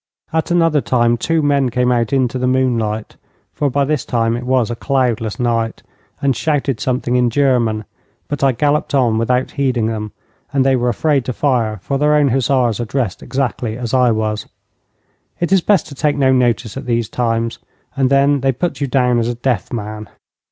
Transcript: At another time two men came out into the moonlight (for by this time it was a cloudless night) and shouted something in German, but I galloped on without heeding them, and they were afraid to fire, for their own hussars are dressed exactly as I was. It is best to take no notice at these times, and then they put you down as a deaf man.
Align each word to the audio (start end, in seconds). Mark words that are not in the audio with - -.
At 0.33 0.49
another 0.49 0.81
time 0.81 1.15
two 1.15 1.43
men 1.43 1.69
came 1.69 1.91
out 1.91 2.11
into 2.11 2.39
the 2.39 2.47
moonlight 2.47 3.17
(for 3.53 3.69
by 3.69 3.85
this 3.85 4.03
time 4.03 4.35
it 4.35 4.47
was 4.47 4.71
a 4.71 4.75
cloudless 4.75 5.39
night) 5.39 5.83
and 6.23 6.35
shouted 6.35 6.79
something 6.79 7.15
in 7.15 7.29
German, 7.29 7.85
but 8.27 8.43
I 8.43 8.51
galloped 8.51 8.95
on 8.95 9.19
without 9.19 9.51
heeding 9.51 9.85
them, 9.85 10.11
and 10.51 10.65
they 10.65 10.75
were 10.75 10.89
afraid 10.89 11.23
to 11.25 11.33
fire, 11.33 11.77
for 11.83 11.99
their 11.99 12.15
own 12.15 12.29
hussars 12.29 12.79
are 12.79 12.85
dressed 12.85 13.21
exactly 13.21 13.77
as 13.77 13.93
I 13.93 14.09
was. 14.09 14.47
It 15.39 15.51
is 15.51 15.61
best 15.61 15.85
to 15.89 15.93
take 15.93 16.17
no 16.17 16.31
notice 16.33 16.75
at 16.75 16.87
these 16.87 17.07
times, 17.07 17.59
and 17.95 18.09
then 18.09 18.39
they 18.41 18.51
put 18.53 18.81
you 18.81 18.87
down 18.87 19.19
as 19.19 19.27
a 19.27 19.35
deaf 19.35 19.71
man. 19.71 20.09